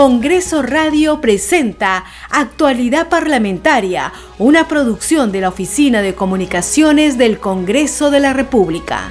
[0.00, 8.20] Congreso Radio presenta Actualidad Parlamentaria, una producción de la Oficina de Comunicaciones del Congreso de
[8.20, 9.10] la República.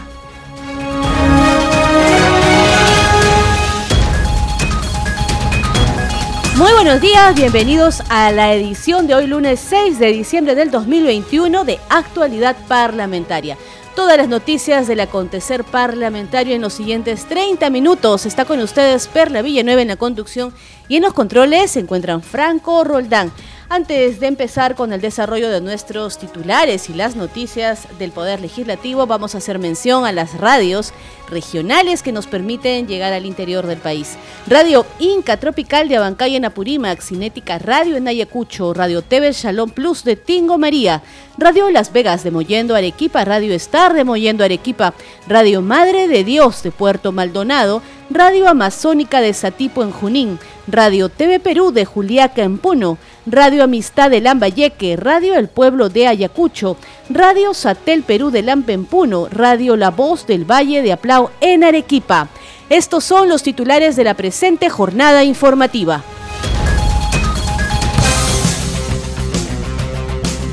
[6.56, 11.66] Muy buenos días, bienvenidos a la edición de hoy lunes 6 de diciembre del 2021
[11.66, 13.60] de Actualidad Parlamentaria
[14.00, 18.26] todas las noticias del acontecer parlamentario en los siguientes 30 minutos.
[18.26, 20.54] Está con ustedes Perla Villanueva en la conducción
[20.88, 23.30] y en los controles se encuentran Franco Roldán.
[23.72, 29.06] Antes de empezar con el desarrollo de nuestros titulares y las noticias del Poder Legislativo,
[29.06, 30.92] vamos a hacer mención a las radios
[31.30, 34.18] regionales que nos permiten llegar al interior del país.
[34.48, 40.04] Radio Inca Tropical de Abancay en Apurímac, Cinética Radio en Ayacucho, Radio TV Shalom Plus
[40.04, 41.04] de Tingo María,
[41.38, 44.96] Radio Las Vegas de Moyendo Arequipa, Radio Star de Moyendo Arequipa,
[45.28, 51.40] Radio Madre de Dios de Puerto Maldonado, Radio Amazónica de Satipo en Junín, Radio TV
[51.40, 56.78] Perú de Juliaca en Puno, Radio Amistad de Lambayeque, Radio El Pueblo de Ayacucho,
[57.10, 58.44] Radio Satel Perú de
[58.90, 62.30] Puno, Radio La Voz del Valle de Aplau en Arequipa.
[62.70, 66.04] Estos son los titulares de la presente jornada informativa.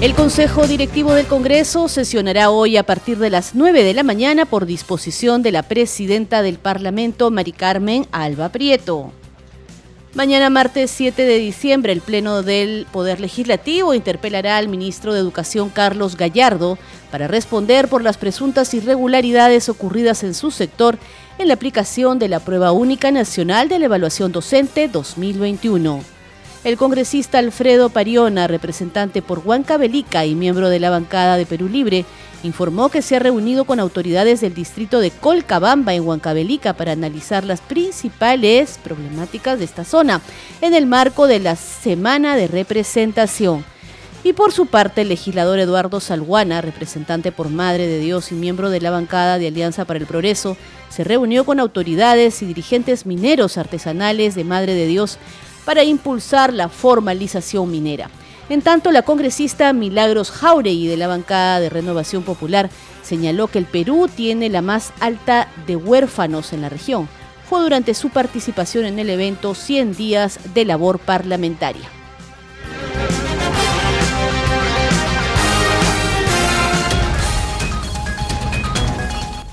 [0.01, 4.45] El Consejo Directivo del Congreso sesionará hoy a partir de las 9 de la mañana
[4.45, 9.13] por disposición de la presidenta del Parlamento, Mari Carmen Alba Prieto.
[10.17, 15.69] Mañana martes 7 de diciembre el Pleno del Poder Legislativo interpelará al ministro de Educación
[15.69, 16.79] Carlos Gallardo
[17.11, 20.99] para responder por las presuntas irregularidades ocurridas en su sector
[21.37, 26.16] en la aplicación de la Prueba Única Nacional de la Evaluación Docente 2021.
[26.67, 32.05] El congresista Alfredo Pariona, representante por Huancavelica y miembro de la bancada de Perú Libre,
[32.43, 37.45] informó que se ha reunido con autoridades del distrito de Colcabamba en Huancavelica para analizar
[37.45, 40.21] las principales problemáticas de esta zona
[40.61, 43.65] en el marco de la Semana de Representación.
[44.25, 48.71] Y por su parte, el legislador Eduardo Salguana, representante por Madre de Dios y miembro
[48.71, 50.57] de la bancada de Alianza para el Progreso,
[50.89, 55.21] se reunió con autoridades y dirigentes mineros artesanales de Madre de Dios
[55.67, 58.09] para impulsar la formalización minera.
[58.49, 62.71] En tanto, la congresista Milagros Jauregui de la bancada de Renovación Popular
[63.03, 67.09] señaló que el Perú tiene la más alta de huérfanos en la región.
[67.51, 71.89] Fue durante su participación en el evento 100 días de labor parlamentaria.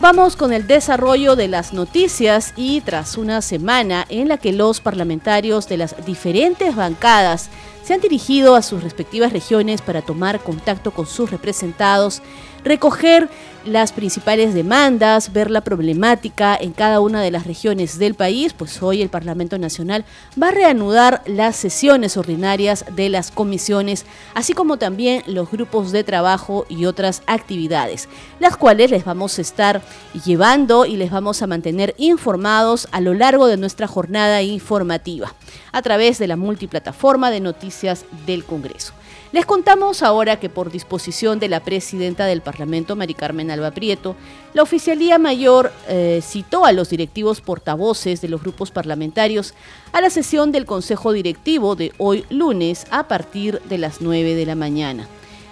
[0.03, 4.81] Vamos con el desarrollo de las noticias y tras una semana en la que los
[4.81, 7.49] parlamentarios de las diferentes bancadas
[7.85, 12.21] se han dirigido a sus respectivas regiones para tomar contacto con sus representados
[12.63, 13.29] recoger
[13.65, 18.81] las principales demandas, ver la problemática en cada una de las regiones del país, pues
[18.83, 20.03] hoy el Parlamento Nacional
[20.41, 26.03] va a reanudar las sesiones ordinarias de las comisiones, así como también los grupos de
[26.03, 28.09] trabajo y otras actividades,
[28.39, 29.81] las cuales les vamos a estar
[30.25, 35.33] llevando y les vamos a mantener informados a lo largo de nuestra jornada informativa,
[35.71, 38.93] a través de la multiplataforma de noticias del Congreso.
[39.33, 44.15] Les contamos ahora que por disposición de la presidenta del Parlamento, Mari Carmen Alba Prieto,
[44.53, 49.55] la Oficialía Mayor eh, citó a los directivos portavoces de los grupos parlamentarios
[49.91, 54.45] a la sesión del Consejo Directivo de hoy lunes a partir de las 9 de
[54.45, 55.07] la mañana.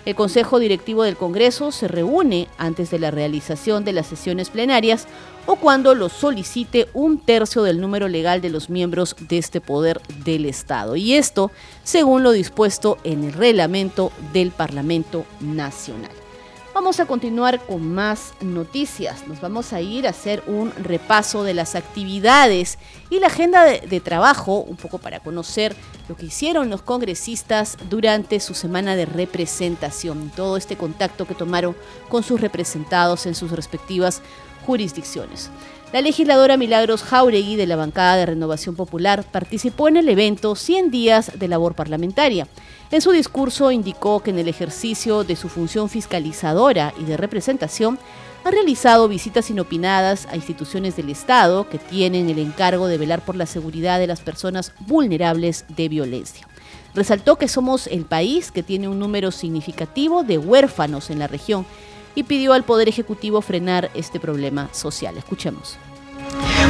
[0.06, 5.08] El Consejo Directivo del Congreso se reúne antes de la realización de las sesiones plenarias
[5.46, 10.02] o cuando lo solicite un tercio del número legal de los miembros de este poder
[10.24, 10.96] del Estado.
[10.96, 11.52] Y esto
[11.84, 16.21] según lo dispuesto en el reglamento del Parlamento Nacional.
[16.82, 19.28] Vamos a continuar con más noticias.
[19.28, 22.80] Nos vamos a ir a hacer un repaso de las actividades
[23.12, 25.76] y la agenda de, trabajo, un poco para conocer
[26.10, 31.78] lo que hicieron los congresistas durante su semana de representación, todo este contacto que tomaron
[32.10, 34.24] con sus representados en sus respectivas
[34.66, 35.52] jurisdicciones.
[35.94, 40.90] La legisladora Milagros Jauregui de la bancada de Renovación Popular participó en el evento 100
[40.90, 42.48] días de labor parlamentaria.
[42.92, 48.00] En su discurso indicó que en el ejercicio de su función fiscalizadora y de representación
[48.46, 53.36] ha realizado visitas inopinadas a instituciones del Estado que tienen el encargo de velar por
[53.36, 56.48] la seguridad de las personas vulnerables de violencia.
[56.96, 61.66] Resaltó que somos el país que tiene un número significativo de huérfanos en la región
[62.16, 65.18] y pidió al Poder Ejecutivo frenar este problema social.
[65.18, 65.78] Escuchemos.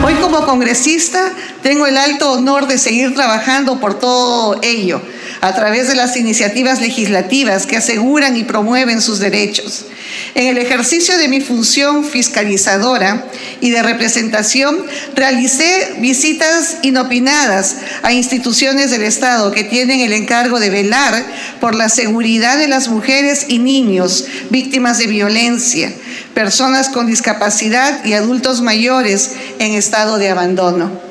[0.04, 5.02] Hoy como congresista tengo el alto honor de seguir trabajando por todo ello
[5.42, 9.86] a través de las iniciativas legislativas que aseguran y promueven sus derechos.
[10.34, 13.28] En el ejercicio de mi función fiscalizadora
[13.60, 20.70] y de representación, realicé visitas inopinadas a instituciones del Estado que tienen el encargo de
[20.70, 21.26] velar
[21.60, 25.92] por la seguridad de las mujeres y niños víctimas de violencia,
[26.34, 31.11] personas con discapacidad y adultos mayores en estado de abandono.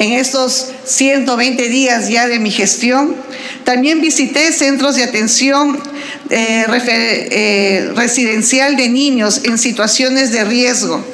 [0.00, 3.14] En estos 120 días ya de mi gestión,
[3.64, 5.78] también visité centros de atención
[6.30, 11.04] eh, eh, residencial de niños en situaciones de riesgo.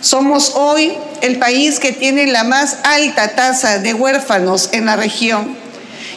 [0.00, 5.56] Somos hoy el país que tiene la más alta tasa de huérfanos en la región.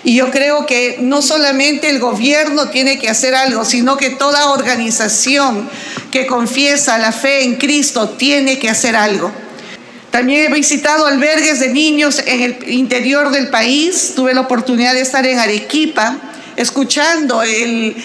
[0.04, 4.52] Y yo creo que no solamente el gobierno tiene que hacer algo, sino que toda
[4.52, 5.68] organización
[6.12, 9.47] que confiesa la fe en Cristo tiene que hacer algo.
[10.18, 14.14] También he visitado albergues de niños en el interior del país.
[14.16, 16.18] Tuve la oportunidad de estar en Arequipa
[16.56, 17.96] escuchando el,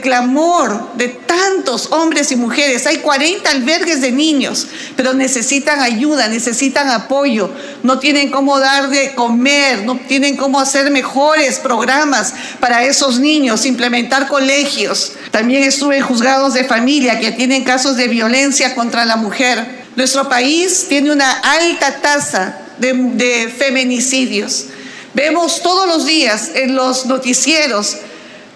[0.00, 2.86] clamor de tantos hombres y mujeres.
[2.86, 4.66] Hay 40 albergues de niños,
[4.96, 7.50] pero necesitan ayuda, necesitan apoyo,
[7.82, 13.66] no tienen cómo dar de comer, no tienen cómo hacer mejores programas para esos niños,
[13.66, 15.12] implementar colegios.
[15.30, 19.77] También estuve en juzgados de familia que tienen casos de violencia contra la mujer.
[19.98, 24.66] Nuestro país tiene una alta tasa de, feminicidios.
[25.12, 27.96] Vemos todos los días en los noticieros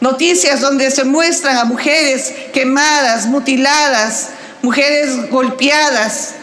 [0.00, 4.28] noticias donde se muestran a mujeres quemadas, mutiladas,
[4.62, 6.34] mujeres golpeadas,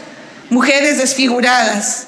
[0.49, 2.07] mujeres desfiguradas.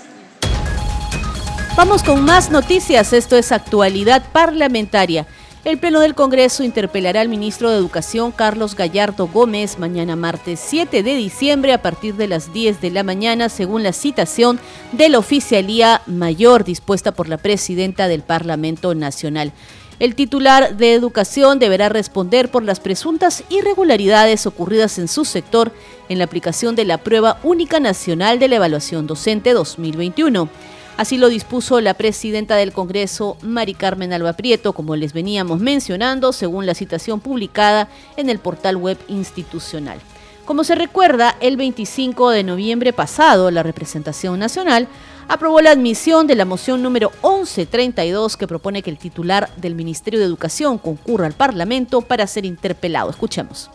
[1.77, 3.13] Vamos con más noticias.
[3.13, 5.25] Esto es actualidad parlamentaria.
[5.63, 11.03] El Pleno del Congreso interpelará al ministro de Educación Carlos Gallardo Gómez mañana martes 7
[11.03, 14.59] de diciembre a partir de las 10 de la mañana según la citación
[14.91, 19.53] de la oficialía mayor dispuesta por la presidenta del Parlamento Nacional.
[19.99, 25.71] El titular de Educación deberá responder por las presuntas irregularidades ocurridas en su sector
[26.09, 30.49] en la aplicación de la Prueba Única Nacional de la Evaluación Docente 2021.
[30.97, 36.31] Así lo dispuso la presidenta del Congreso, Mari Carmen Alba Prieto, como les veníamos mencionando,
[36.31, 39.99] según la citación publicada en el portal web institucional.
[40.45, 44.87] Como se recuerda, el 25 de noviembre pasado, la representación nacional
[45.27, 50.19] aprobó la admisión de la moción número 1132 que propone que el titular del Ministerio
[50.19, 53.09] de Educación concurra al Parlamento para ser interpelado.
[53.09, 53.69] Escuchemos.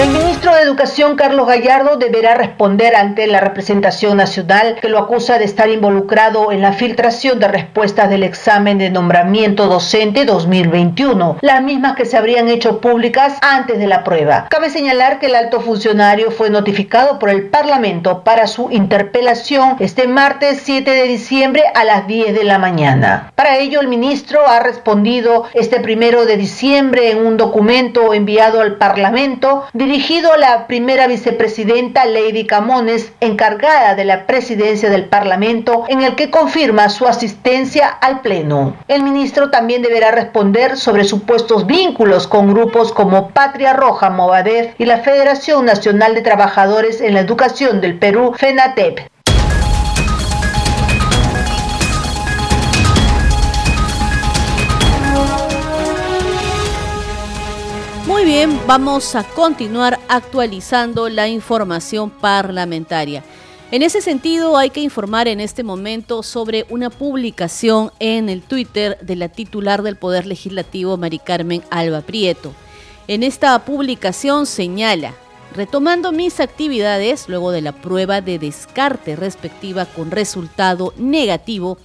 [0.00, 5.38] El ministro de Educación, Carlos Gallardo, deberá responder ante la representación nacional que lo acusa
[5.38, 11.62] de estar involucrado en la filtración de respuestas del examen de nombramiento docente 2021, las
[11.62, 14.48] mismas que se habrían hecho públicas antes de la prueba.
[14.50, 20.08] Cabe señalar que el alto funcionario fue notificado por el Parlamento para su interpelación este
[20.08, 23.30] martes 7 de diciembre a las 10 de la mañana.
[23.36, 28.76] Para ello, el ministro ha respondido este primero de diciembre en un documento enviado al
[28.78, 36.00] Parlamento dirigido a la primera vicepresidenta Lady Camones, encargada de la presidencia del Parlamento, en
[36.00, 38.74] el que confirma su asistencia al Pleno.
[38.88, 44.86] El ministro también deberá responder sobre supuestos vínculos con grupos como Patria Roja Movadef y
[44.86, 49.11] la Federación Nacional de Trabajadores en la Educación del Perú, FENATEP.
[58.22, 63.24] Muy bien, vamos a continuar actualizando la información parlamentaria.
[63.72, 68.96] En ese sentido, hay que informar en este momento sobre una publicación en el Twitter
[69.00, 72.52] de la titular del Poder Legislativo, Mari Carmen Alba Prieto.
[73.08, 75.14] En esta publicación señala,
[75.52, 81.76] retomando mis actividades luego de la prueba de descarte respectiva con resultado negativo,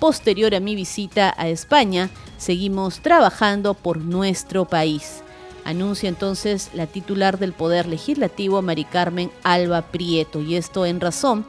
[0.00, 5.23] posterior a mi visita a España, seguimos trabajando por nuestro país
[5.64, 11.46] anuncia entonces la titular del Poder Legislativo, Mari Carmen Alba Prieto, y esto en razón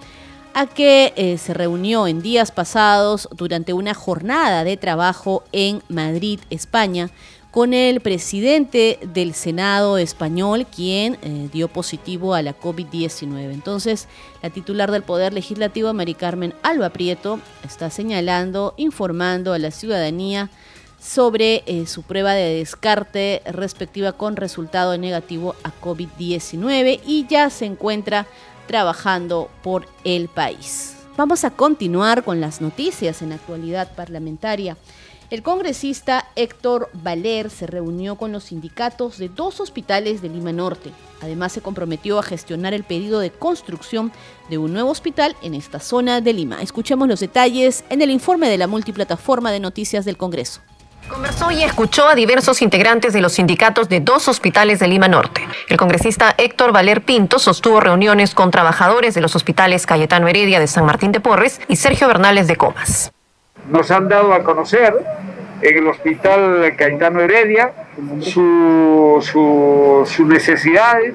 [0.54, 6.40] a que eh, se reunió en días pasados durante una jornada de trabajo en Madrid,
[6.50, 7.10] España,
[7.52, 13.54] con el presidente del Senado español, quien eh, dio positivo a la COVID-19.
[13.54, 14.08] Entonces,
[14.42, 20.50] la titular del Poder Legislativo, Mari Carmen Alba Prieto, está señalando, informando a la ciudadanía
[21.06, 27.66] sobre eh, su prueba de descarte respectiva con resultado negativo a COVID-19 y ya se
[27.66, 28.26] encuentra
[28.68, 30.96] trabajando por el país.
[31.16, 34.78] Vamos a continuar con las noticias en actualidad parlamentaria.
[35.30, 40.92] El congresista Héctor Valer se reunió con los sindicatos de dos hospitales de Lima Norte.
[41.22, 44.12] Además se comprometió a gestionar el pedido de construcción
[44.50, 46.62] de un nuevo hospital en esta zona de Lima.
[46.62, 50.62] Escuchemos los detalles en el informe de la multiplataforma de noticias del Congreso.
[51.08, 55.48] Conversó y escuchó a diversos integrantes de los sindicatos de dos hospitales de Lima Norte.
[55.70, 60.66] El congresista Héctor Valer Pinto sostuvo reuniones con trabajadores de los hospitales Cayetano Heredia de
[60.66, 63.12] San Martín de Porres y Sergio Bernales de Comas.
[63.70, 64.96] Nos han dado a conocer
[65.62, 67.72] en el hospital Cayetano Heredia
[68.22, 71.14] sus su, necesidades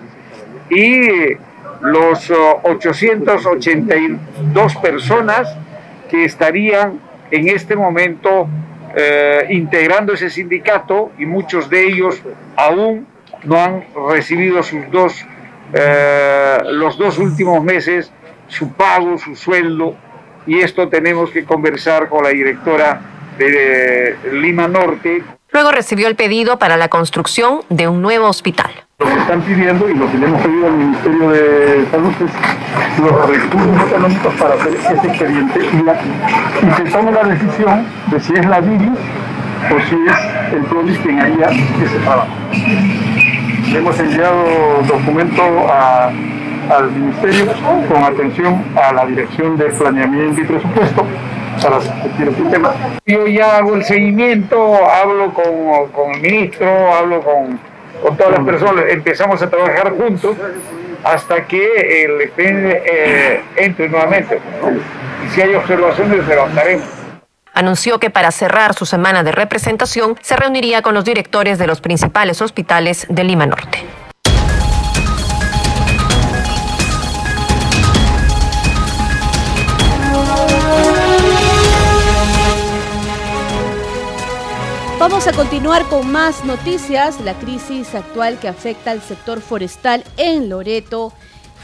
[0.71, 1.35] y
[1.81, 5.53] los 882 personas
[6.09, 7.01] que estarían
[7.33, 8.47] en este momento
[8.95, 12.21] eh, integrando ese sindicato y muchos de ellos
[12.57, 13.07] aún
[13.45, 15.25] no han recibido sus dos,
[15.73, 18.13] eh, los dos últimos meses
[18.49, 19.97] su pago, su sueldo
[20.47, 23.01] y esto tenemos que conversar con la directora
[23.39, 25.23] de Lima Norte.
[25.53, 28.71] Luego recibió el pedido para la construcción de un nuevo hospital.
[29.01, 33.01] Lo que están pidiendo y lo que le hemos pedido al Ministerio de Salud es
[33.01, 38.35] los recursos económicos para hacer ese expediente y, la, y se la decisión de si
[38.35, 42.29] es la DIRI o si es el PRODIS quien haría ese trabajo.
[43.73, 44.45] Le hemos enviado
[44.87, 45.43] documento
[45.73, 47.47] al Ministerio
[47.89, 51.07] con atención a la Dirección de Planeamiento y Presupuesto
[51.63, 52.73] para discutir este tema.
[53.07, 57.70] Yo ya hago el seguimiento, hablo con, con el ministro, hablo con
[58.03, 60.37] con todas las personas, empezamos a trabajar juntos
[61.05, 64.41] hasta que el expediente eh, entre nuevamente.
[65.27, 66.87] Y si hay observaciones, levantaremos.
[67.53, 71.81] Anunció que para cerrar su semana de representación se reuniría con los directores de los
[71.81, 73.85] principales hospitales de Lima Norte.
[85.01, 87.23] Vamos a continuar con más noticias.
[87.23, 91.15] La crisis actual que afecta al sector forestal en Loreto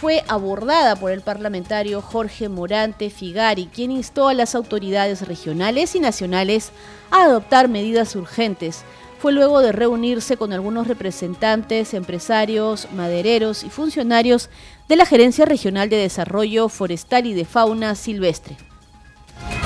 [0.01, 6.01] fue abordada por el parlamentario Jorge Morante Figari, quien instó a las autoridades regionales y
[6.01, 6.73] nacionales
[7.11, 8.85] a adoptar medidas urgentes.
[9.19, 14.49] Fue luego de reunirse con algunos representantes, empresarios, madereros y funcionarios
[14.89, 18.57] de la Gerencia Regional de Desarrollo Forestal y de Fauna Silvestre.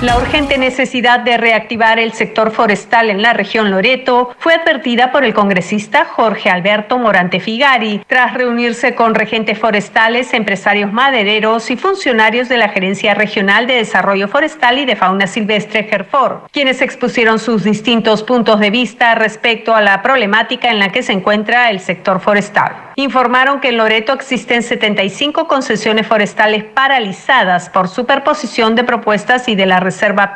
[0.02, 5.24] La urgente necesidad de reactivar el sector forestal en la región Loreto fue advertida por
[5.24, 12.48] el congresista Jorge Alberto Morante Figari tras reunirse con regentes forestales, empresarios madereros y funcionarios
[12.48, 17.62] de la Gerencia Regional de Desarrollo Forestal y de Fauna Silvestre GERFOR, quienes expusieron sus
[17.62, 22.20] distintos puntos de vista respecto a la problemática en la que se encuentra el sector
[22.20, 22.90] forestal.
[22.96, 29.66] Informaron que en Loreto existen 75 concesiones forestales paralizadas por superposición de propuestas y de
[29.66, 30.34] la Reserva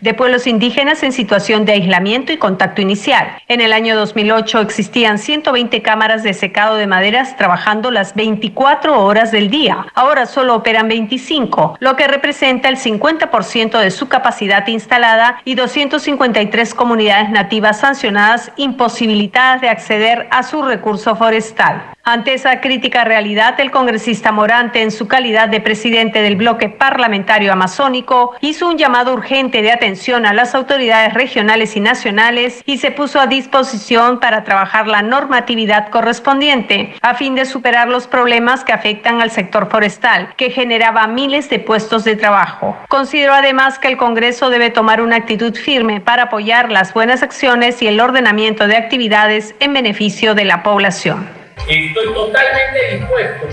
[0.00, 3.38] de pueblos indígenas en situación de aislamiento y contacto inicial.
[3.48, 9.30] En el año 2008 existían 120 cámaras de secado de maderas trabajando las 24 horas
[9.32, 9.86] del día.
[9.94, 16.74] Ahora solo operan 25, lo que representa el 50% de su capacidad instalada y 253
[16.74, 21.95] comunidades nativas sancionadas imposibilitadas de acceder a su recurso forestal.
[22.08, 27.52] Ante esa crítica realidad, el congresista Morante, en su calidad de presidente del bloque parlamentario
[27.52, 32.92] amazónico, hizo un llamado urgente de atención a las autoridades regionales y nacionales y se
[32.92, 38.72] puso a disposición para trabajar la normatividad correspondiente a fin de superar los problemas que
[38.72, 42.76] afectan al sector forestal, que generaba miles de puestos de trabajo.
[42.86, 47.82] Considero además que el Congreso debe tomar una actitud firme para apoyar las buenas acciones
[47.82, 51.45] y el ordenamiento de actividades en beneficio de la población.
[51.64, 53.48] Estoy totalmente dispuesto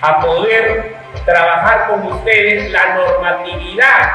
[0.00, 4.12] a poder trabajar con ustedes la normatividad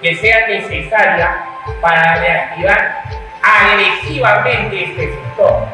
[0.00, 1.44] que sea necesaria
[1.80, 3.02] para reactivar
[3.42, 5.66] agresivamente este sector.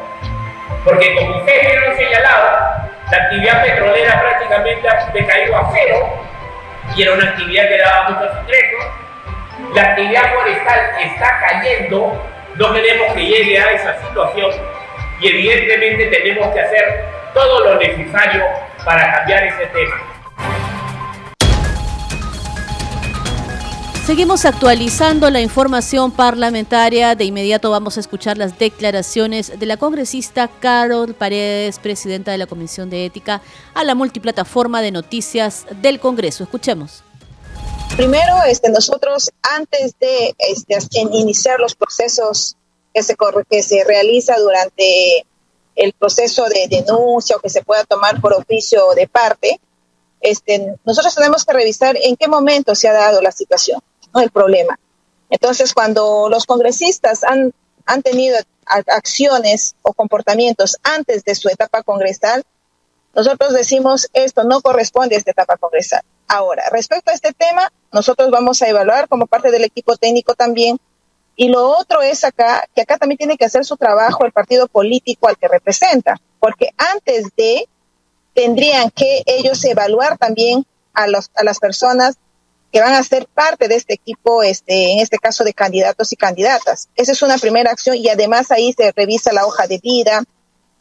[0.83, 2.47] Porque como ustedes lo han señalado,
[3.11, 6.09] la actividad petrolera prácticamente ha decaído a cero
[6.95, 8.85] y era una actividad que daba muchos ingresos.
[9.75, 12.25] La actividad forestal está cayendo,
[12.55, 14.51] no queremos que llegue a esa situación
[15.21, 18.43] y evidentemente tenemos que hacer todo lo necesario
[18.85, 20.17] para cambiar ese tema.
[24.05, 27.13] Seguimos actualizando la información parlamentaria.
[27.15, 32.45] De inmediato vamos a escuchar las declaraciones de la congresista Carol Paredes, presidenta de la
[32.45, 33.41] Comisión de Ética,
[33.73, 36.45] a la multiplataforma de noticias del Congreso.
[36.45, 37.03] Escuchemos.
[37.97, 40.77] Primero, este, nosotros antes de este,
[41.11, 42.56] iniciar los procesos
[42.97, 43.15] que se,
[43.47, 45.23] que se realiza durante
[45.75, 49.61] el proceso de denuncia o que se pueda tomar por oficio de parte,
[50.19, 53.79] este, nosotros tenemos que revisar en qué momento se ha dado la situación,
[54.15, 54.79] no el problema.
[55.29, 57.53] Entonces, cuando los congresistas han,
[57.85, 62.43] han tenido acciones o comportamientos antes de su etapa congresal,
[63.13, 66.01] nosotros decimos esto no corresponde a esta etapa congresal.
[66.27, 70.79] Ahora, respecto a este tema, nosotros vamos a evaluar como parte del equipo técnico también
[71.39, 74.67] Y lo otro es acá, que acá también tiene que hacer su trabajo el partido
[74.67, 77.69] político al que representa, porque antes de
[78.33, 82.17] tendrían que ellos evaluar también a, los, a las personas
[82.71, 86.15] que van a ser parte de este equipo, este, en este caso de candidatos y
[86.15, 86.89] candidatas.
[86.95, 90.23] Esa es una primera acción y además ahí se revisa la hoja de vida,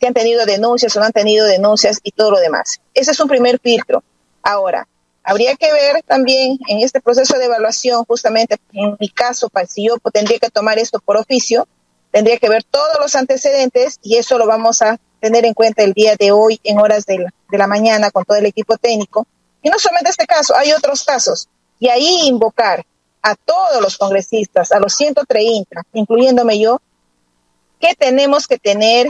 [0.00, 2.80] si han tenido denuncias o no han tenido denuncias y todo lo demás.
[2.92, 4.02] Ese es un primer filtro.
[4.42, 4.88] Ahora,
[5.26, 9.96] habría que ver también en este proceso de evaluación, justamente en mi caso, si yo
[10.12, 11.66] tendría que tomar esto por oficio,
[12.12, 15.94] tendría que ver todos los antecedentes y eso lo vamos a tener en cuenta el
[15.94, 19.26] día de hoy en horas de la, de la mañana con todo el equipo técnico.
[19.62, 21.48] Y no solamente este caso, hay otros casos.
[21.80, 22.86] Y ahí invocar
[23.20, 26.80] a todos los congresistas, a los 130, incluyéndome yo,
[27.80, 29.08] que tenemos que tener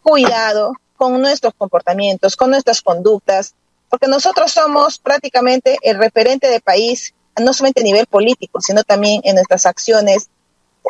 [0.00, 3.54] cuidado con nuestros comportamientos, con nuestras conductas,
[3.90, 9.20] porque nosotros somos prácticamente el referente de país, no solamente a nivel político, sino también
[9.24, 10.30] en nuestras acciones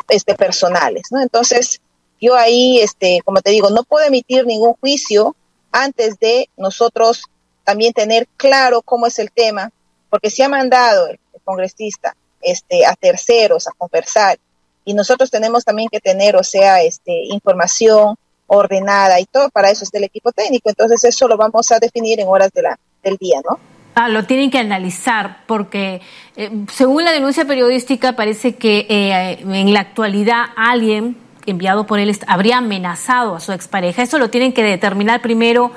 [0.09, 1.03] este, personales.
[1.11, 1.81] Entonces,
[2.21, 5.35] yo ahí, este, como te digo, no puedo emitir ningún juicio
[5.71, 7.23] antes de nosotros
[7.63, 9.71] también tener claro cómo es el tema,
[10.09, 14.37] porque si ha mandado el, congresista este, a terceros a conversar
[14.85, 18.15] y nosotros tenemos también que tener, o sea, este, información
[18.45, 20.69] ordenada y todo, para eso es el equipo técnico.
[20.69, 23.59] Entonces eso lo vamos a definir en horas de la, del día, ¿no?
[23.93, 26.01] Ah, lo tienen que analizar porque
[26.37, 32.17] eh, según la denuncia periodística parece que eh, en la actualidad alguien enviado por él
[32.27, 34.01] habría amenazado a su expareja.
[34.01, 35.71] Eso lo tienen que determinar primero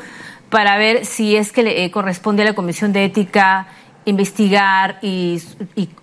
[0.51, 3.67] para ver si es que le eh, corresponde a la Comisión de Ética
[4.05, 5.43] investigar y,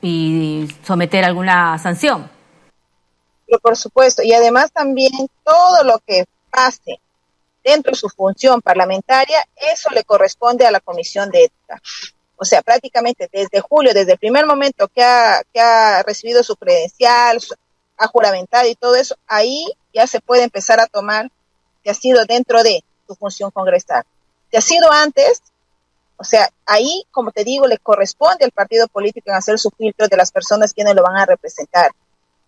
[0.01, 2.29] y, someter alguna sanción.
[3.45, 5.11] Pero por supuesto, y además también
[5.43, 6.99] todo lo que pase
[7.63, 11.81] dentro de su función parlamentaria, eso le corresponde a la Comisión de Ética.
[12.37, 16.55] O sea, prácticamente desde julio, desde el primer momento que ha, que ha recibido su
[16.55, 17.39] credencial,
[17.97, 21.29] ha juramentado y todo eso, ahí ya se puede empezar a tomar
[21.83, 24.03] que ha sido dentro de su función congresal.
[24.49, 25.43] Si ha sido antes,
[26.17, 30.07] o sea, ahí, como te digo, le corresponde al partido político en hacer su filtro
[30.07, 31.91] de las personas quienes lo van a representar.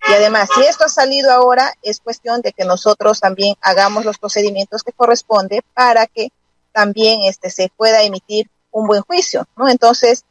[0.09, 4.17] Y además, si esto ha salido ahora, es cuestión de que nosotros también hagamos los
[4.17, 6.29] procedimientos que corresponde para que
[6.73, 9.69] también este, se pueda emitir un buen juicio, ¿no?
[9.69, 10.25] Entonces,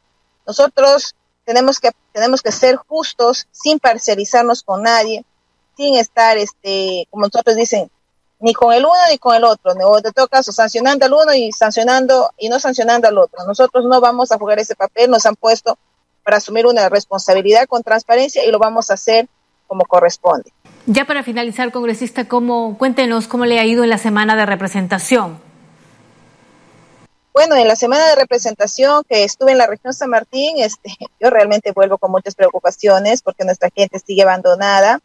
[0.45, 5.25] nosotros tenemos que, tenemos que ser justos sin parcializarnos con nadie,
[5.75, 7.89] sin estar, este, como nosotros dicen,
[8.39, 11.33] ni con el uno ni con el otro, o de todo caso, sancionando al uno
[11.33, 13.43] y sancionando y no sancionando al otro.
[13.45, 15.77] Nosotros no vamos a jugar ese papel, nos han puesto
[16.23, 19.29] para asumir una responsabilidad con transparencia y lo vamos a hacer
[19.73, 20.51] como corresponde.
[20.85, 25.41] Ya para finalizar, congresista, ¿cómo, cuéntenos cómo le ha ido en la semana de representación.
[27.33, 31.31] Bueno, en la semana de representación que estuve en la región San Martín, este, yo
[31.31, 34.99] realmente vuelvo con muchas preocupaciones porque nuestra gente sigue abandonada,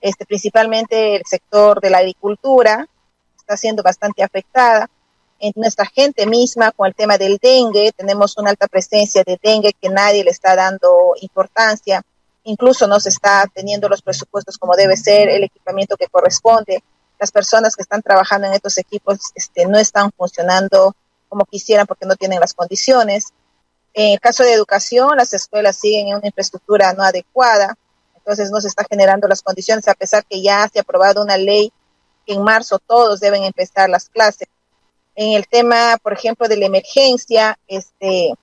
[0.00, 2.86] este, principalmente el sector de la agricultura
[3.36, 4.88] está siendo bastante afectada.
[5.40, 9.72] En nuestra gente misma, con el tema del dengue, tenemos una alta presencia de dengue
[9.72, 12.04] que nadie le está dando importancia
[12.46, 16.82] incluso no se está teniendo los presupuestos como debe ser, el equipamiento que corresponde.
[17.18, 20.94] Las personas que están trabajando en estos equipos este, no están funcionando
[21.28, 23.32] como quisieran porque no tienen las condiciones.
[23.94, 27.76] En el caso de educación, las escuelas siguen en una infraestructura no adecuada,
[28.14, 31.36] entonces no se está generando las condiciones, a pesar que ya se ha aprobado una
[31.36, 31.72] ley
[32.26, 34.48] que en marzo todos deben empezar las clases.
[35.14, 38.34] En el tema, por ejemplo, de la emergencia, este,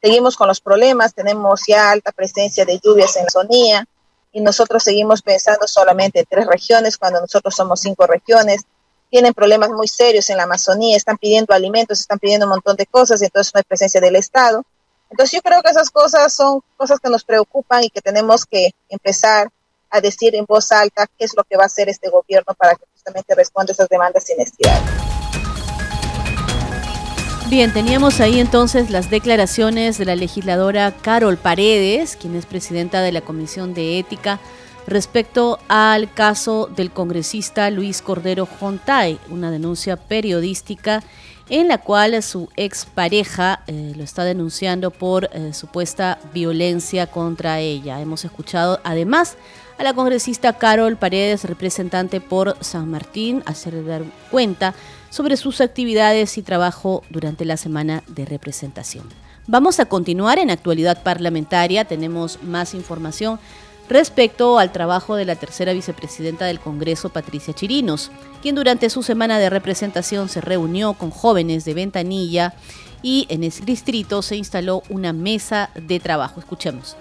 [0.00, 3.88] seguimos con los problemas, tenemos ya alta presencia de lluvias en la zonía
[4.32, 8.62] y nosotros seguimos pensando solamente en tres regiones cuando nosotros somos cinco regiones.
[9.10, 12.86] Tienen problemas muy serios en la Amazonía, están pidiendo alimentos, están pidiendo un montón de
[12.86, 14.64] cosas, entonces no hay presencia del Estado.
[15.10, 18.70] Entonces yo creo que esas cosas son cosas que nos preocupan y que tenemos que
[18.88, 19.48] empezar
[19.90, 22.74] a decir en voz alta qué es lo que va a hacer este gobierno para
[22.74, 25.07] que justamente responda a esas demandas y necesidades.
[27.50, 33.10] Bien, teníamos ahí entonces las declaraciones de la legisladora Carol Paredes, quien es presidenta de
[33.10, 34.38] la Comisión de Ética,
[34.86, 41.02] respecto al caso del congresista Luis Cordero Jontay, una denuncia periodística
[41.48, 47.98] en la cual su expareja eh, lo está denunciando por eh, supuesta violencia contra ella.
[47.98, 49.38] Hemos escuchado además
[49.78, 54.74] a la congresista Carol Paredes, representante por San Martín, hacer dar cuenta
[55.10, 59.04] sobre sus actividades y trabajo durante la semana de representación.
[59.46, 63.38] Vamos a continuar en actualidad parlamentaria, tenemos más información
[63.88, 68.10] respecto al trabajo de la tercera vicepresidenta del Congreso, Patricia Chirinos,
[68.42, 72.54] quien durante su semana de representación se reunió con jóvenes de Ventanilla
[73.02, 76.40] y en ese distrito se instaló una mesa de trabajo.
[76.40, 76.96] Escuchemos.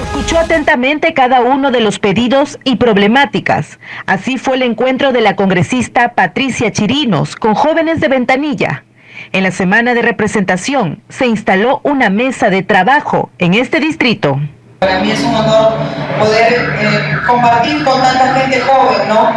[0.00, 3.78] Escuchó atentamente cada uno de los pedidos y problemáticas.
[4.06, 8.84] Así fue el encuentro de la congresista Patricia Chirinos con jóvenes de Ventanilla.
[9.32, 14.40] En la semana de representación se instaló una mesa de trabajo en este distrito.
[14.78, 15.72] Para mí es un honor
[16.18, 19.30] poder eh, compartir con tanta gente joven, ¿no?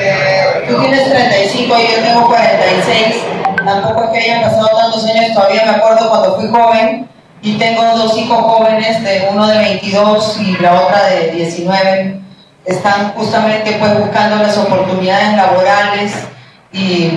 [0.00, 3.24] Eh, tú tienes 35 y yo tengo 46.
[3.64, 7.08] Tampoco es que hayan pasado tantos años, todavía me acuerdo cuando fui joven
[7.48, 12.20] y tengo dos hijos jóvenes, de uno de 22 y la otra de 19.
[12.66, 16.12] Están justamente pues buscando las oportunidades laborales
[16.72, 17.10] y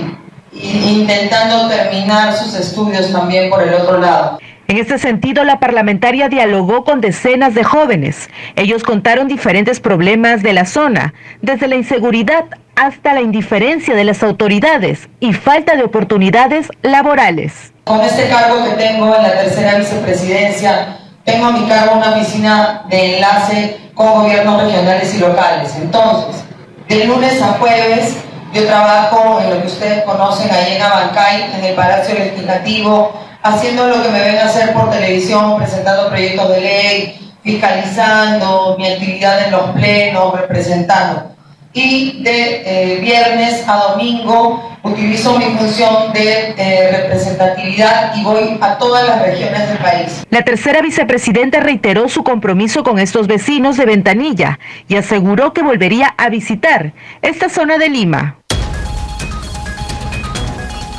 [0.54, 4.38] intentando terminar sus estudios también por el otro lado.
[4.68, 8.30] En este sentido, la parlamentaria dialogó con decenas de jóvenes.
[8.56, 12.46] Ellos contaron diferentes problemas de la zona, desde la inseguridad
[12.82, 17.72] hasta la indiferencia de las autoridades y falta de oportunidades laborales.
[17.84, 22.82] Con este cargo que tengo en la tercera vicepresidencia, tengo a mi cargo una oficina
[22.90, 25.76] de enlace con gobiernos regionales y locales.
[25.76, 26.42] Entonces,
[26.88, 28.16] de lunes a jueves,
[28.52, 33.12] yo trabajo en lo que ustedes conocen ahí en Abancay, en el Palacio Legislativo,
[33.44, 38.88] haciendo lo que me ven a hacer por televisión, presentando proyectos de ley, fiscalizando mi
[38.88, 41.31] actividad en los plenos, representando.
[41.74, 48.78] Y de eh, viernes a domingo utilizo mi función de eh, representatividad y voy a
[48.78, 50.26] todas las regiones del país.
[50.30, 54.58] La tercera vicepresidenta reiteró su compromiso con estos vecinos de Ventanilla
[54.88, 58.41] y aseguró que volvería a visitar esta zona de Lima.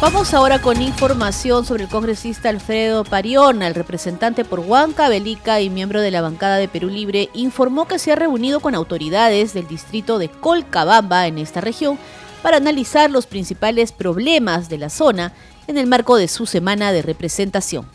[0.04, 6.02] Vamos ahora con información sobre el congresista Alfredo Pariona, el representante por Huancavelica y miembro
[6.02, 10.20] de la bancada de Perú Libre, informó que se ha reunido con autoridades del distrito
[10.20, 11.98] de Colcabamba en esta región
[12.42, 15.32] para analizar los principales problemas de la zona
[15.68, 17.86] en el marco de su semana de representación.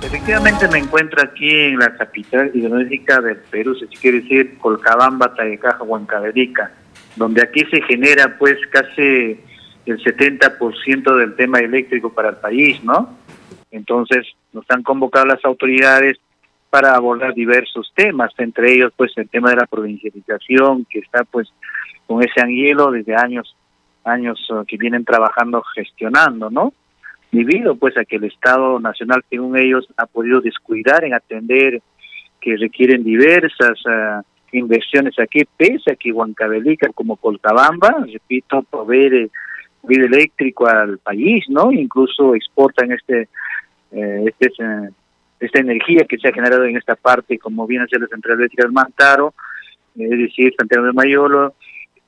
[0.00, 5.82] Efectivamente me encuentro aquí en la capital ideológica del Perú, si quiere decir Colcabamba, Tayecaja,
[5.82, 6.72] Huancavelica,
[7.16, 9.38] donde aquí se genera pues casi
[9.86, 13.16] el 70% del tema eléctrico para el país, ¿no?
[13.70, 16.18] Entonces nos han convocado las autoridades
[16.70, 21.48] para abordar diversos temas, entre ellos pues el tema de la provincialización que está pues
[22.06, 23.56] con ese anhielo desde años
[24.04, 26.72] años uh, que vienen trabajando gestionando, ¿no?
[27.32, 31.82] Debido pues a que el Estado Nacional según ellos ha podido descuidar en atender
[32.40, 39.30] que requieren diversas uh, inversiones aquí, pese a que Huancavelica como Coltabamba, repito, provee
[39.82, 41.72] vida eléctrico al país, ¿no?
[41.72, 43.28] Incluso exportan este,
[43.92, 44.90] eh, este eh,
[45.40, 48.38] esta energía que se ha generado en esta parte, como viene a ser la central
[48.38, 49.32] eléctrica del Mantaro,
[49.96, 51.54] es decir, Santiago de Mayolo,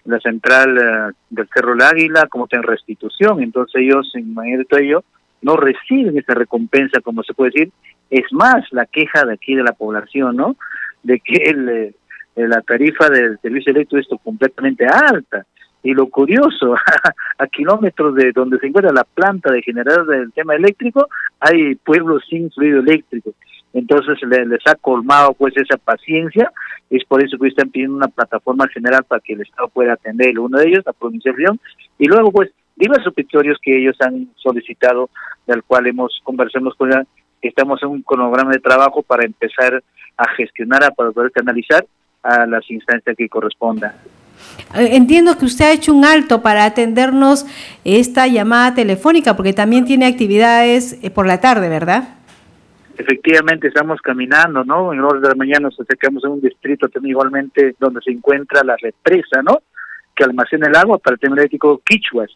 [0.05, 3.43] la central eh, del Cerro del Águila, como está restitución.
[3.43, 5.05] Entonces ellos, en manera de todo ello,
[5.41, 7.73] no reciben esa recompensa, como se puede decir.
[8.11, 10.57] Es más, la queja de aquí de la población, ¿no?
[11.03, 11.95] De que el,
[12.37, 15.47] la tarifa del servicio eléctrico es completamente alta.
[15.83, 16.75] Y lo curioso,
[17.39, 21.09] a kilómetros de donde se encuentra la planta de generador del tema eléctrico,
[21.41, 23.33] hay pueblos sin fluido eléctrico.
[23.73, 26.53] Entonces les ha colmado pues esa paciencia,
[26.91, 30.39] es por eso que están pidiendo una plataforma general para que el Estado pueda atender
[30.39, 31.61] uno de ellos, la provincia de León,
[31.99, 35.09] y luego pues diversos petitorios que ellos han solicitado,
[35.47, 37.07] del cual hemos conversamos con ella,
[37.41, 39.83] estamos en un cronograma de trabajo para empezar
[40.17, 41.85] a gestionar, para poder canalizar
[42.23, 43.93] a las instancias que correspondan.
[44.75, 47.47] Eh, entiendo que usted ha hecho un alto para atendernos
[47.85, 52.17] esta llamada telefónica, porque también tiene actividades eh, por la tarde, ¿verdad?
[52.97, 54.93] Efectivamente, estamos caminando, ¿no?
[54.93, 58.63] En orden de la mañana nos acercamos a un distrito también igualmente donde se encuentra
[58.63, 59.63] la represa, ¿no?
[60.15, 62.31] Que almacena el agua para el tema eléctrico Quichuas.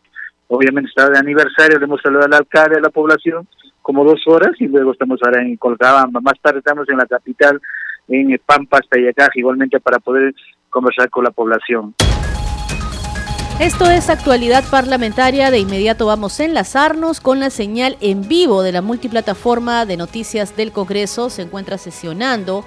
[0.48, 3.46] Obviamente está de aniversario, le hemos saludado al alcalde, a la población,
[3.82, 6.20] como dos horas, y luego estamos ahora en Colcabamba.
[6.20, 7.60] Más tarde estamos en la capital,
[8.08, 10.34] en Pampas, Tayacaj, igualmente para poder
[10.70, 11.94] conversar con la población.
[13.58, 15.50] Esto es actualidad parlamentaria.
[15.50, 20.54] De inmediato vamos a enlazarnos con la señal en vivo de la multiplataforma de noticias
[20.56, 21.30] del Congreso.
[21.30, 22.66] Se encuentra sesionando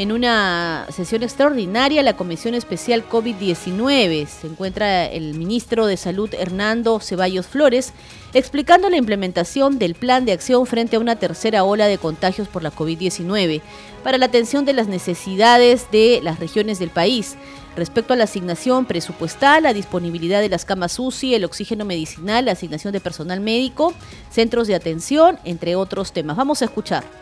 [0.00, 4.26] en una sesión extraordinaria la Comisión Especial COVID-19.
[4.26, 7.92] Se encuentra el ministro de Salud Hernando Ceballos Flores
[8.32, 12.62] explicando la implementación del plan de acción frente a una tercera ola de contagios por
[12.62, 13.60] la COVID-19
[14.02, 17.36] para la atención de las necesidades de las regiones del país
[17.76, 22.52] respecto a la asignación presupuestal, la disponibilidad de las camas UCI, el oxígeno medicinal, la
[22.52, 23.92] asignación de personal médico,
[24.30, 26.38] centros de atención, entre otros temas.
[26.38, 27.19] Vamos a escuchar.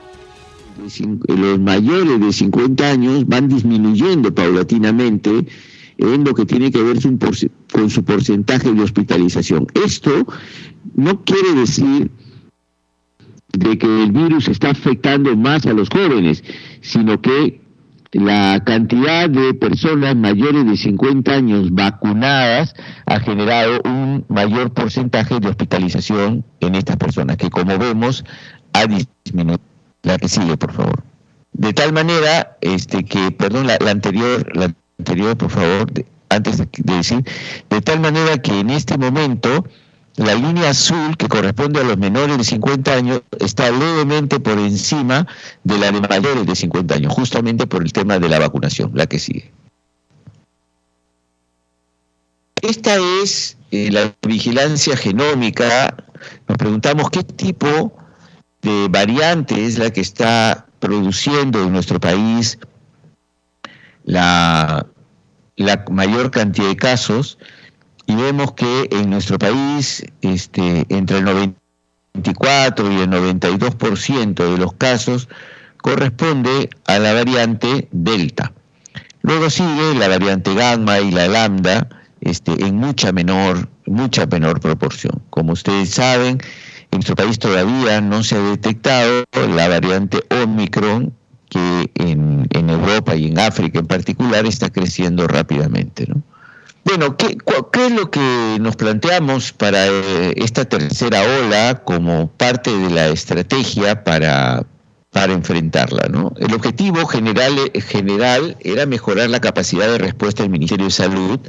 [1.27, 5.47] Los mayores de 50 años van disminuyendo paulatinamente
[5.99, 6.99] en lo que tiene que ver
[7.73, 9.67] con su porcentaje de hospitalización.
[9.75, 10.27] Esto
[10.95, 12.11] no quiere decir
[13.53, 16.45] de que el virus está afectando más a los jóvenes,
[16.81, 17.61] sino que
[18.13, 22.75] la cantidad de personas mayores de 50 años vacunadas
[23.07, 28.25] ha generado un mayor porcentaje de hospitalización en estas personas, que como vemos
[28.73, 29.68] ha disminuido.
[30.03, 31.03] La que sigue, por favor.
[31.53, 35.87] De tal manera este, que, perdón, la, anterior, la anterior, por favor,
[36.29, 37.25] antes de decir,
[37.71, 39.65] de tal manera que en este momento
[40.17, 45.27] la línea azul, que corresponde a los menores de 50 años, está levemente por encima
[45.65, 49.07] de la de mayores de 50 años, justamente por el tema de la vacunación, la
[49.07, 49.51] que sigue.
[52.63, 55.95] Esta es eh, la vigilancia genómica.
[56.49, 57.93] Nos preguntamos qué tipo
[58.63, 62.59] de variante es la que está produciendo en nuestro país
[64.05, 64.87] la,
[65.91, 67.39] mayor cantidad de casos
[68.07, 74.73] y vemos que en nuestro país este, entre el 94 y el 92% de los
[74.75, 75.29] casos
[75.79, 78.53] corresponde a la variante Delta.
[79.23, 81.89] Luego sigue la variante Gamma y la Lambda
[82.21, 85.23] este, en mucha menor, mucha menor proporción.
[85.31, 86.41] Como ustedes saben,
[86.91, 91.13] en nuestro país todavía no se ha detectado la variante Omicron
[91.49, 96.07] que en, Europa y en África en particular está creciendo rápidamente.
[96.07, 96.23] ¿no?
[96.85, 102.91] Bueno, ¿qué, es lo que nos planteamos para eh, esta tercera ola como parte de
[102.91, 104.65] la estrategia para,
[105.11, 106.09] para enfrentarla?
[106.11, 106.33] ¿no?
[106.39, 111.41] El objetivo general, general era mejorar la capacidad de respuesta del Ministerio de Salud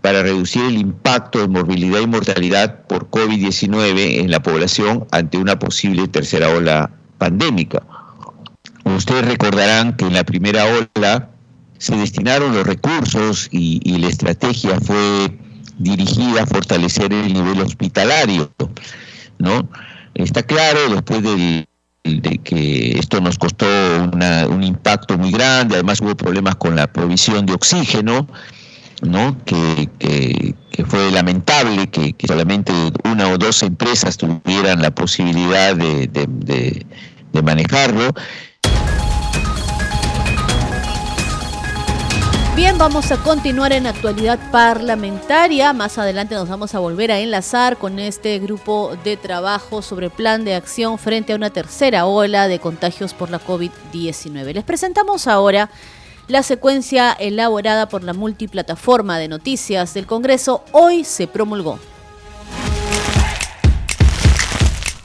[0.00, 5.58] para reducir el impacto de morbilidad y mortalidad por COVID-19 en la población ante una
[5.58, 7.82] posible tercera ola pandémica.
[8.84, 11.28] Ustedes recordarán que en la primera ola
[11.78, 15.38] se destinaron los recursos y, la estrategia fue
[15.78, 18.50] dirigida a fortalecer el nivel hospitalario,
[19.38, 19.68] ¿no?
[20.14, 21.66] Está claro, después de
[22.44, 23.66] que esto nos costó
[24.50, 28.26] un impacto muy grande, además hubo problemas con la provisión de oxígeno,
[29.02, 29.36] ¿no?
[29.44, 30.54] Que,
[30.86, 32.72] fue lamentable que, solamente
[33.04, 38.12] una o dos empresas tuvieran la posibilidad de, de manejarlo.
[42.56, 45.72] Bien, vamos a continuar en actualidad parlamentaria.
[45.72, 50.44] Más adelante nos vamos a volver a enlazar con este grupo de trabajo sobre plan
[50.44, 54.52] de acción frente a una tercera ola de contagios por la COVID-19.
[54.52, 55.70] Les presentamos ahora
[56.30, 60.64] la secuencia elaborada por la multiplataforma de noticias del Congreso.
[60.72, 61.78] Hoy se promulgó.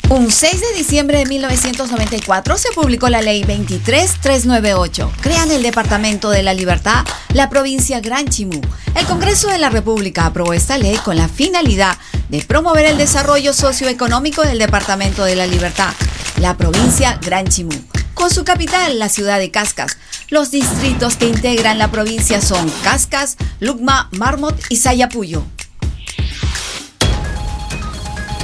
[0.09, 5.11] Un 6 de diciembre de 1994 se publicó la Ley 23398.
[5.19, 8.61] Crean el Departamento de la Libertad, la provincia Gran Chimú.
[8.95, 11.97] El Congreso de la República aprobó esta ley con la finalidad
[12.29, 15.93] de promover el desarrollo socioeconómico del Departamento de la Libertad,
[16.39, 17.94] la provincia Gran Chimú.
[18.15, 19.97] Con su capital, la ciudad de Cascas.
[20.29, 25.43] Los distritos que integran la provincia son Cascas, Lucma, Marmot y Sayapuyo.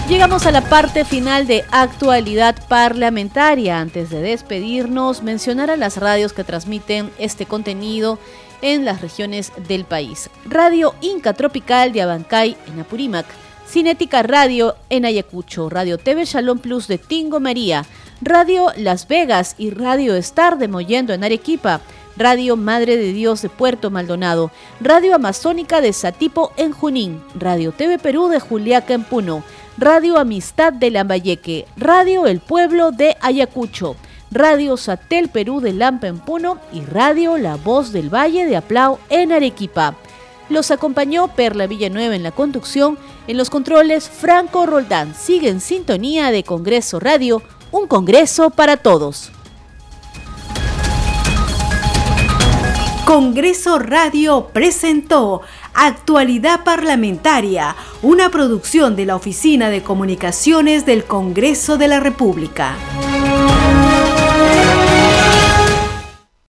[0.10, 3.80] Llegamos a la parte final de actualidad parlamentaria.
[3.80, 8.20] Antes de despedirnos, mencionar a las radios que transmiten este contenido
[8.62, 10.30] en las regiones del país.
[10.44, 13.26] Radio Inca Tropical de Abancay en Apurímac,
[13.72, 17.86] Cinética Radio en Ayacucho, Radio TV Shalom Plus de Tingo María,
[18.22, 21.80] Radio Las Vegas y Radio Star de Mollendo en Arequipa,
[22.18, 27.98] Radio Madre de Dios de Puerto Maldonado, Radio Amazónica de Satipo en Junín, Radio TV
[27.98, 29.42] Perú de Juliaca en Puno,
[29.78, 33.96] Radio Amistad de Lambayeque, Radio El Pueblo de Ayacucho,
[34.32, 39.00] Radio Satel Perú de Lampa en Puno y Radio La Voz del Valle de Aplau
[39.10, 39.96] en Arequipa.
[40.52, 45.16] Los acompañó Perla Villanueva en la conducción, en los controles Franco Roldán.
[45.16, 49.32] Sigue en sintonía de Congreso Radio, un Congreso para todos.
[53.06, 55.42] Congreso Radio presentó
[55.74, 62.76] Actualidad Parlamentaria, una producción de la Oficina de Comunicaciones del Congreso de la República.